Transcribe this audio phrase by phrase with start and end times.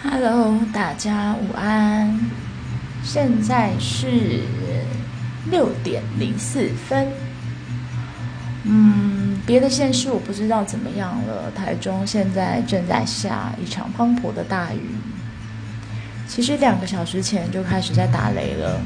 [0.00, 2.20] Hello，大家午安。
[3.02, 4.42] 现在是
[5.50, 7.08] 六点零四分。
[8.62, 11.50] 嗯，别的县市我不知道怎么样了。
[11.50, 14.94] 台中现在正在下一场滂沱的大雨。
[16.28, 18.80] 其实两个小时前就开始在打雷了。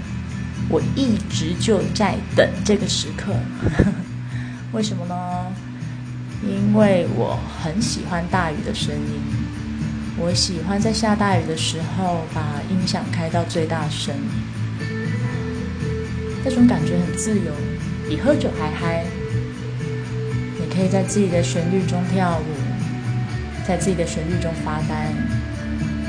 [0.70, 3.34] 我一直就在等这个时刻。
[4.72, 5.14] 为什么呢？
[6.42, 9.20] 因为我很喜欢大雨的声音，
[10.18, 14.14] 我喜欢在下大雨的时候把音响开到最大声，
[16.44, 17.50] 那种感觉很自由，
[18.08, 19.04] 比喝酒还嗨。
[20.58, 22.44] 你可以在自己的旋律中跳舞，
[23.66, 25.12] 在自己的旋律中发呆，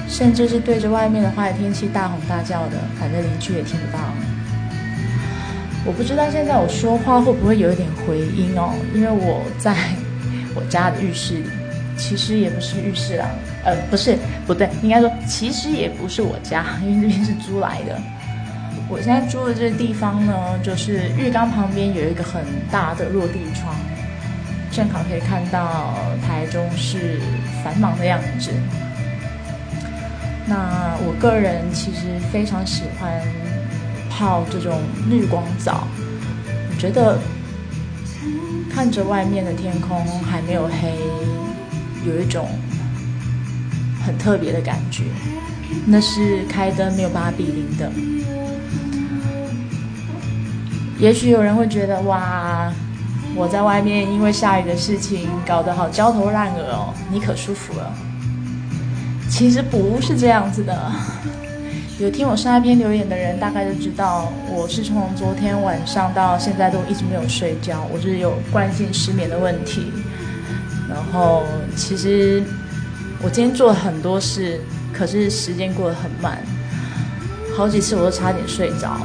[0.07, 3.99] 甚至是对着外面的坏天气大吼大叫的，反正邻居也听不到。
[5.85, 9.75] 我不知道现在我说话会不会有一点回音哦，因为我在。
[10.55, 11.45] 我家的浴室里，
[11.97, 13.27] 其实也不是浴室啦，
[13.63, 17.99] 呃，不是，不对，应该说其实也不是我家， 因为这边是租来的。
[18.89, 23.75] 我现在住的这个地方呢，就是浴缸旁边有一个很大的落地窗，
[24.71, 25.95] 正好可以看到
[26.27, 27.19] 台中市
[27.63, 28.51] 繁忙的样子。
[30.45, 33.21] 那我个人其实非常喜欢
[34.09, 35.87] 泡这种绿光澡，
[36.69, 37.17] 我觉得。
[38.75, 40.95] 看着外面的天空还没有黑，
[42.05, 42.47] 有一种
[44.05, 45.03] 很特别的感觉。
[45.85, 47.91] 那是开灯没有办法比邻的。
[50.99, 52.71] 也许有人会觉得，哇，
[53.35, 57.91] 我在外面因为下雨的事情搞得好焦头烂额哦，你可舒服了。
[59.29, 60.91] 其实不是这样子的。
[61.99, 69.91] 有听我上一篇留言的人，大概就知道我是从昨天晚上到现在都一直没有睡觉，我是有惯性失眠的问题。
[70.93, 71.43] 然后
[71.75, 72.43] 其实
[73.21, 74.61] 我今天做了很多事，
[74.93, 76.37] 可是时间过得很慢，
[77.57, 78.97] 好几次我都差点睡着，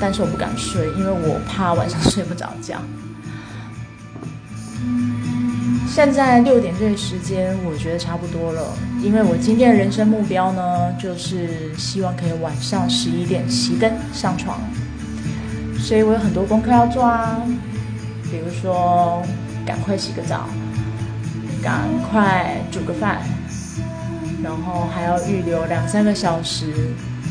[0.00, 2.76] 但是我不敢睡，因为我怕晚上睡不着觉。
[5.88, 8.76] 现在六点这个时间，我觉得差不多了。
[9.00, 14.60] 因为我今天的人生目标呢，就是希望可以晚上十一点熄灯上床，
[15.78, 17.40] 所以我有很多功课要做啊。
[18.30, 19.22] 比如说，
[19.64, 20.48] 赶快洗个澡，
[21.66, 23.22] 赶快煮个饭，
[24.40, 26.66] 然后还要预留两三个小时，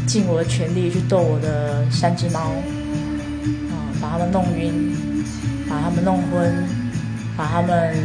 [0.05, 2.41] 尽我的全力去逗我的三只猫，
[3.71, 4.93] 啊，把它们弄晕，
[5.69, 6.65] 把它们弄昏，
[7.37, 7.95] 把它们。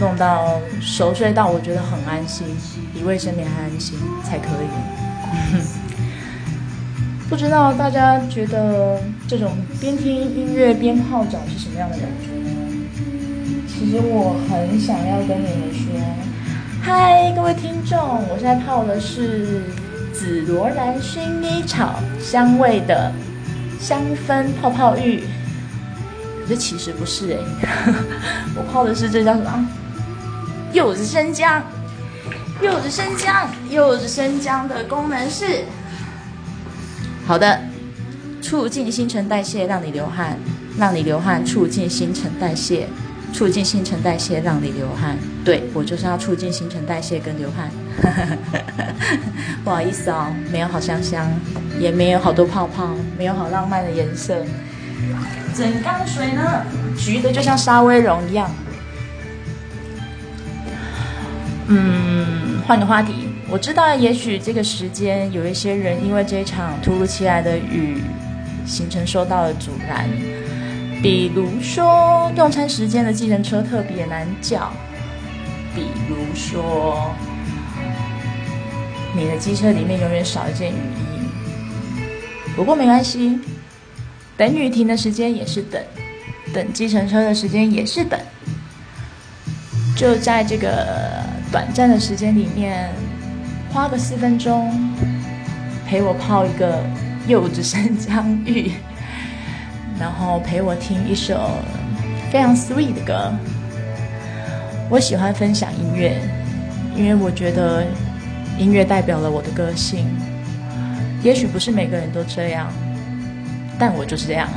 [0.00, 2.46] 弄到熟睡到我觉得很安心，
[2.94, 4.68] 比卫生棉还安心才可以。
[7.28, 12.37] 不知道大家觉得这种边听音乐边泡澡是什么样的感觉？
[13.68, 16.00] 其实我很想要跟你们说，
[16.82, 17.98] 嗨，各位听众，
[18.28, 19.62] 我现在泡的是
[20.12, 23.12] 紫罗兰薰衣草香味的
[23.78, 25.22] 香氛泡泡浴。
[26.48, 27.38] 这其实不是哎，
[28.56, 29.68] 我泡的是这叫什么？
[30.72, 31.62] 柚子生姜，
[32.62, 35.64] 柚子生姜，柚子生姜的功能是
[37.26, 37.60] 好的，
[38.40, 40.38] 促进新陈代谢，让你流汗，
[40.78, 42.88] 让你流汗，促进新陈代谢，
[43.32, 45.16] 促进新陈代谢，让你流汗。
[45.44, 47.70] 对我就是要促进新陈代谢跟流汗。
[49.64, 51.30] 不好意思哦，没有好香香，
[51.78, 54.44] 也没有好多泡泡，没有好浪漫的颜色。
[55.54, 56.64] 整缸水呢，
[56.96, 58.50] 橘的就像沙威龙一样。
[61.68, 63.28] 嗯，换个话题。
[63.50, 68.02] 我知道，也许这个时间有一些人因为这一场突如其来的雨，
[68.66, 70.08] 行程受到了阻拦。
[71.02, 74.70] 比如说，用餐时间的计程车特别难叫；
[75.74, 77.14] 比如说，
[79.14, 82.54] 你的机车里面永远少一件雨衣。
[82.56, 83.38] 不过没关系，
[84.36, 85.82] 等雨停的时间也是等，
[86.52, 88.18] 等计程车的时间也是等。
[89.96, 91.26] 就在这个。
[91.50, 92.90] 短暂的时间里面，
[93.72, 94.70] 花个四分钟
[95.86, 96.84] 陪我泡一个
[97.26, 98.70] 柚子生姜浴，
[99.98, 101.50] 然后陪我听一首
[102.30, 103.32] 非常 sweet 的歌。
[104.90, 106.16] 我喜欢分享音乐，
[106.96, 107.84] 因为我觉得
[108.58, 110.06] 音乐代表了我的个性。
[111.22, 112.72] 也许不是每个人都这样，
[113.78, 114.48] 但我就是这样。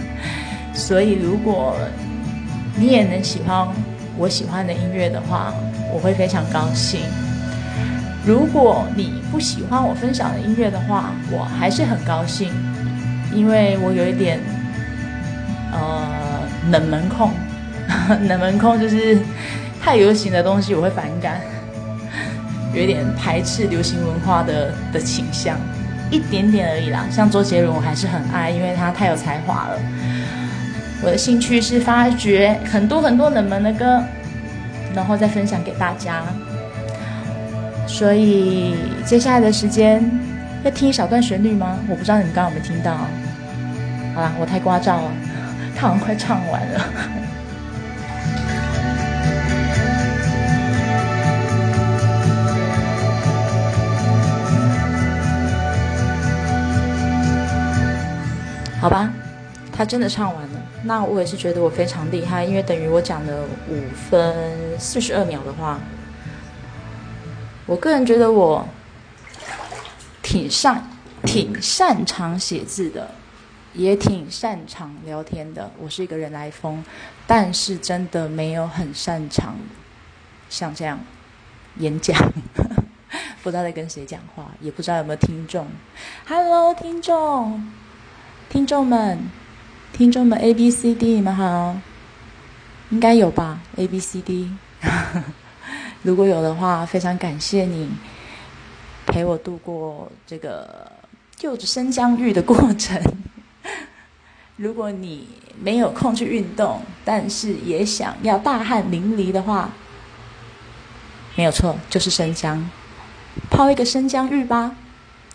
[0.74, 1.74] 所以，如果
[2.76, 3.66] 你也能喜欢
[4.18, 5.54] 我喜欢的音乐的话，
[5.90, 7.00] 我会非常高兴。
[8.26, 12.50] 如果你不喜欢我分享的音乐的话，我还是很高兴，
[13.34, 14.38] 因为我有一点
[15.80, 17.30] 呃冷门控，
[18.28, 19.18] 冷门控就是
[19.82, 21.40] 太流行的东西我会反感。
[22.74, 25.56] 有一点排斥流行文化的的倾向，
[26.10, 27.06] 一点点而已啦。
[27.10, 29.78] 像周杰伦，我还是很爱，因为他太有才华了。
[31.02, 34.02] 我的兴趣是发掘很多很多冷门的歌，
[34.94, 36.22] 然后再分享给大家。
[37.86, 38.74] 所以
[39.06, 40.02] 接下来的时间
[40.64, 41.78] 要听一小段旋律吗？
[41.88, 42.92] 我不知道你们刚刚有没有听到。
[44.14, 45.10] 好啦，我太聒噪了，
[45.74, 46.80] 他好像快唱完了。
[58.80, 59.10] 好吧，
[59.72, 60.62] 他真的唱完了。
[60.84, 65.80] 那我也是觉得我非常厉害，因为等于我讲了五分四十二秒的话。
[67.66, 68.64] 我个人觉得我
[70.22, 70.88] 挺擅
[71.24, 73.10] 挺擅长写字的，
[73.76, 75.70] 也挺擅长聊天的。
[75.78, 76.82] 我是一个人来疯，
[77.26, 79.54] 但是真的没有很擅长
[80.48, 80.98] 像这样
[81.76, 82.16] 演讲。
[83.44, 85.66] 不知道在跟谁讲话，也不知道有没有听众。
[86.26, 87.70] Hello，听众，
[88.48, 89.18] 听众们，
[89.92, 91.76] 听众们，A B C D，你们好，
[92.88, 94.50] 应该有吧？A B C D。
[96.02, 97.90] 如果有的话，非常感谢你
[99.06, 100.90] 陪我度过这个
[101.36, 103.00] 就着生姜浴的过程。
[104.56, 105.28] 如果你
[105.60, 109.70] 没有空去运动，但是也想要大汗淋漓的话，
[111.34, 112.70] 没有错，就是生姜，
[113.50, 114.74] 泡一个生姜浴吧。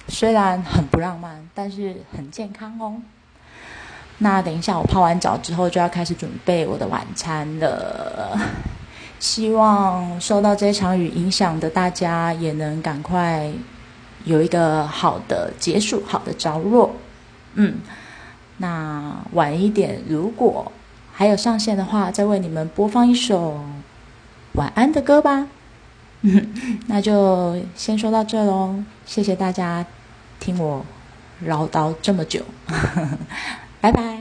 [0.08, 3.02] 虽然很不浪漫，但是很健康哦。
[4.18, 8.38] 那等一下我泡完澡之后，就要开始准备我的晚餐了。
[9.20, 13.52] 希望受到这场雨影响的大家也能赶快
[14.26, 16.96] 有一个好的结束，好的着落。
[17.54, 17.76] 嗯，
[18.62, 20.72] 那晚一点如果
[21.12, 23.60] 还有上线的话，再为你们播放一首
[24.54, 25.48] 晚安的歌吧。
[26.86, 29.84] 那就先说到这喽，谢谢大家
[30.40, 30.86] 听我
[31.46, 32.46] 唠叨这么久，
[33.82, 34.21] 拜拜。